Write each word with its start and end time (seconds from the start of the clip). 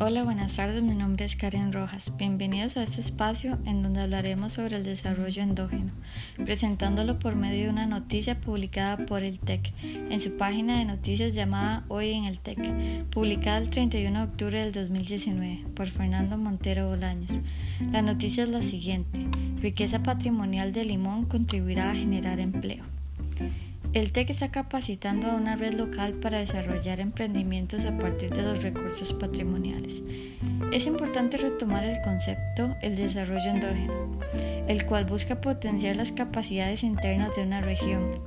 Hola, 0.00 0.22
buenas 0.22 0.52
tardes, 0.52 0.80
mi 0.80 0.94
nombre 0.94 1.24
es 1.24 1.34
Karen 1.34 1.72
Rojas. 1.72 2.12
Bienvenidos 2.16 2.76
a 2.76 2.84
este 2.84 3.00
espacio 3.00 3.58
en 3.64 3.82
donde 3.82 4.00
hablaremos 4.00 4.52
sobre 4.52 4.76
el 4.76 4.84
desarrollo 4.84 5.42
endógeno, 5.42 5.90
presentándolo 6.36 7.18
por 7.18 7.34
medio 7.34 7.64
de 7.64 7.70
una 7.70 7.84
noticia 7.84 8.40
publicada 8.40 9.06
por 9.06 9.24
el 9.24 9.40
TEC 9.40 9.72
en 9.82 10.20
su 10.20 10.36
página 10.36 10.78
de 10.78 10.84
noticias 10.84 11.34
llamada 11.34 11.82
Hoy 11.88 12.12
en 12.12 12.26
el 12.26 12.38
TEC, 12.38 13.06
publicada 13.10 13.58
el 13.58 13.70
31 13.70 14.20
de 14.20 14.24
octubre 14.24 14.60
del 14.60 14.72
2019 14.72 15.64
por 15.74 15.88
Fernando 15.88 16.38
Montero 16.38 16.90
Bolaños. 16.90 17.32
La 17.90 18.00
noticia 18.00 18.44
es 18.44 18.50
la 18.50 18.62
siguiente, 18.62 19.26
riqueza 19.60 20.04
patrimonial 20.04 20.72
de 20.72 20.84
limón 20.84 21.24
contribuirá 21.24 21.90
a 21.90 21.96
generar 21.96 22.38
empleo. 22.38 22.84
El 23.94 24.12
TEC 24.12 24.30
está 24.30 24.50
capacitando 24.50 25.28
a 25.28 25.34
una 25.34 25.56
red 25.56 25.74
local 25.74 26.12
para 26.14 26.38
desarrollar 26.38 27.00
emprendimientos 27.00 27.84
a 27.84 27.96
partir 27.96 28.30
de 28.34 28.42
los 28.42 28.62
recursos 28.62 29.12
patrimoniales. 29.14 30.02
Es 30.72 30.86
importante 30.86 31.38
retomar 31.38 31.84
el 31.84 32.00
concepto 32.02 32.76
el 32.82 32.96
desarrollo 32.96 33.50
endógeno, 33.50 34.20
el 34.68 34.84
cual 34.84 35.06
busca 35.06 35.40
potenciar 35.40 35.96
las 35.96 36.12
capacidades 36.12 36.82
internas 36.82 37.34
de 37.34 37.42
una 37.42 37.60
región. 37.60 38.20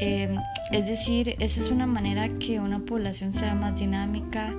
Eh, 0.00 0.34
es 0.72 0.86
decir, 0.86 1.36
esa 1.38 1.60
es 1.60 1.70
una 1.70 1.86
manera 1.86 2.28
que 2.38 2.58
una 2.58 2.80
población 2.80 3.34
sea 3.34 3.54
más 3.54 3.78
dinámica, 3.78 4.52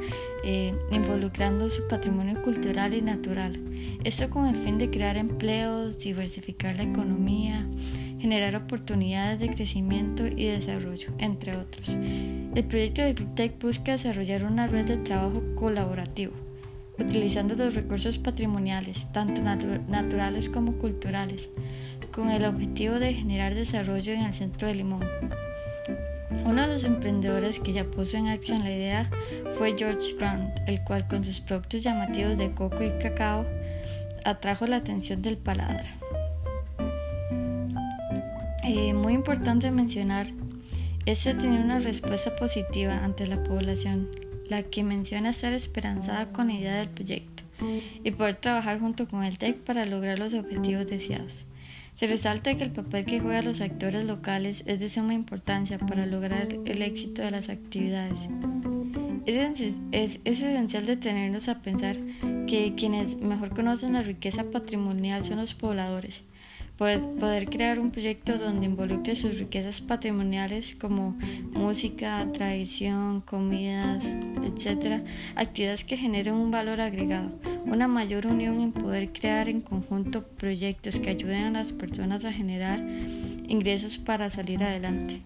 eh, 0.45 0.73
involucrando 0.91 1.69
su 1.69 1.87
patrimonio 1.87 2.41
cultural 2.43 2.93
y 2.93 3.01
natural. 3.01 3.59
Esto 4.03 4.29
con 4.29 4.45
el 4.45 4.55
fin 4.55 4.77
de 4.77 4.89
crear 4.89 5.17
empleos, 5.17 5.99
diversificar 5.99 6.75
la 6.75 6.83
economía, 6.83 7.65
generar 8.23 8.55
oportunidades 8.55 9.37
de 9.37 9.53
crecimiento 9.53 10.25
y 10.25 10.45
desarrollo, 10.45 11.09
entre 11.17 11.57
otros. 11.57 11.89
El 11.89 12.63
proyecto 12.63 13.01
de 13.01 13.15
TEC 13.15 13.59
busca 13.61 13.91
desarrollar 13.91 14.45
una 14.45 14.65
red 14.65 14.85
de 14.85 14.95
trabajo 14.95 15.43
colaborativo, 15.55 16.31
utilizando 16.97 17.53
los 17.55 17.75
recursos 17.75 18.17
patrimoniales, 18.17 19.11
tanto 19.11 19.41
naturales 19.41 20.47
como 20.47 20.77
culturales, 20.77 21.49
con 22.13 22.31
el 22.31 22.45
objetivo 22.45 22.93
de 22.95 23.13
generar 23.13 23.55
desarrollo 23.55 24.13
en 24.13 24.21
el 24.21 24.33
centro 24.33 24.69
de 24.69 24.75
Limón. 24.75 25.03
Uno 26.45 26.61
de 26.61 26.75
los 26.75 26.85
emprendedores 26.85 27.59
que 27.59 27.73
ya 27.73 27.83
puso 27.83 28.15
en 28.15 28.29
acción 28.29 28.63
la 28.63 28.71
idea 28.71 29.09
fue 29.57 29.75
George 29.77 30.15
Grant, 30.17 30.59
el 30.65 30.81
cual 30.85 31.05
con 31.09 31.25
sus 31.25 31.41
productos 31.41 31.83
llamativos 31.83 32.37
de 32.37 32.53
coco 32.53 32.81
y 32.83 32.89
cacao 33.01 33.45
atrajo 34.23 34.65
la 34.65 34.77
atención 34.77 35.21
del 35.21 35.35
paladar. 35.35 35.83
Eh, 38.65 38.93
muy 38.93 39.11
importante 39.11 39.71
mencionar, 39.71 40.27
este 41.05 41.33
tiene 41.33 41.61
una 41.61 41.79
respuesta 41.79 42.33
positiva 42.37 43.03
ante 43.03 43.27
la 43.27 43.43
población, 43.43 44.07
la 44.47 44.63
que 44.63 44.83
menciona 44.83 45.31
estar 45.31 45.51
esperanzada 45.51 46.31
con 46.31 46.47
la 46.47 46.53
idea 46.53 46.77
del 46.77 46.87
proyecto 46.87 47.43
y 48.05 48.11
poder 48.11 48.37
trabajar 48.37 48.79
junto 48.79 49.05
con 49.07 49.25
el 49.25 49.37
TEC 49.37 49.57
para 49.57 49.85
lograr 49.85 50.17
los 50.17 50.33
objetivos 50.33 50.87
deseados. 50.87 51.43
Se 51.95 52.07
resalta 52.07 52.55
que 52.55 52.63
el 52.63 52.71
papel 52.71 53.03
que 53.03 53.19
juegan 53.19 53.43
los 53.43 53.59
actores 53.59 54.05
locales 54.05 54.63
es 54.65 54.79
de 54.79 54.87
suma 54.87 55.13
importancia 55.13 55.77
para 55.77 56.05
lograr 56.05 56.47
el 56.65 56.81
éxito 56.81 57.21
de 57.21 57.31
las 57.31 57.49
actividades. 57.49 58.17
Es, 59.25 59.75
es, 59.91 60.19
esencial 60.23 60.85
detenernos 60.85 61.49
a 61.49 61.61
pensar 61.61 61.97
que 62.47 62.73
quienes 62.77 63.17
mejor 63.17 63.53
conocen 63.53 63.93
la 63.93 64.03
riqueza 64.03 64.45
patrimonial 64.45 65.25
son 65.25 65.37
los 65.37 65.53
pobladores 65.53 66.21
poder, 66.77 67.45
crear 67.49 67.79
un 67.79 67.91
proyecto 67.91 68.37
donde 68.37 68.65
involucre 68.65 69.15
sus 69.15 69.37
riquezas 69.37 69.81
patrimoniales 69.81 70.75
como 70.79 71.15
música, 71.53 72.27
tradición, 72.33 73.21
comidas, 73.21 74.03
etc. 74.43 75.03
Actividades 75.35 75.83
que 75.83 75.97
generen 75.97 76.33
un 76.33 76.51
valor 76.51 76.81
agregado, 76.81 77.31
una 77.65 77.87
mayor 77.87 78.25
unión 78.25 78.59
en 78.59 78.71
poder 78.71 79.11
crear 79.13 79.49
en 79.49 79.61
conjunto 79.61 80.23
proyectos 80.23 80.99
que 80.99 81.11
ayuden 81.11 81.43
a 81.43 81.51
las 81.51 81.71
personas 81.71 82.25
a 82.25 82.33
generar 82.33 82.79
ingresos 83.47 83.97
para 83.97 84.29
salir 84.29 84.63
adelante. 84.63 85.21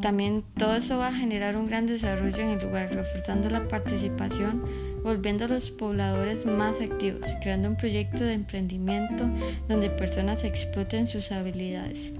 También 0.00 0.44
todo 0.56 0.76
eso 0.76 0.96
va 0.96 1.08
a 1.08 1.14
generar 1.14 1.56
un 1.56 1.66
gran 1.66 1.86
desarrollo 1.86 2.38
en 2.38 2.50
el 2.50 2.64
lugar, 2.64 2.90
reforzando 2.94 3.50
la 3.50 3.68
participación, 3.68 4.64
volviendo 5.02 5.44
a 5.44 5.48
los 5.48 5.70
pobladores 5.70 6.46
más 6.46 6.80
activos, 6.80 7.26
creando 7.42 7.68
un 7.68 7.76
proyecto 7.76 8.24
de 8.24 8.34
emprendimiento 8.34 9.28
donde 9.68 9.90
personas 9.90 10.44
exploten 10.44 11.06
sus 11.06 11.32
habilidades. 11.32 12.12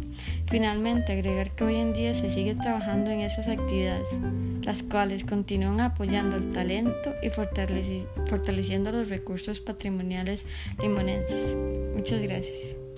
Finalmente, 0.47 1.13
agregar 1.13 1.55
que 1.55 1.65
hoy 1.65 1.77
en 1.77 1.93
día 1.93 2.15
se 2.15 2.31
sigue 2.31 2.55
trabajando 2.55 3.11
en 3.11 3.21
esas 3.21 3.49
actividades, 3.49 4.09
las 4.63 4.83
cuales 4.83 5.25
continúan 5.25 5.81
apoyando 5.81 6.37
el 6.37 6.53
talento 6.53 7.15
y 7.23 7.31
fortaleciendo 7.31 8.93
los 8.93 9.09
recursos 9.09 9.61
patrimoniales 9.61 10.43
limonenses. 10.81 11.55
Muchas 11.95 12.23
gracias. 12.23 12.90